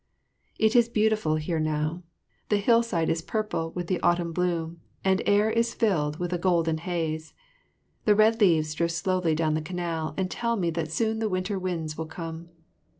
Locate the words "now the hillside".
1.59-3.07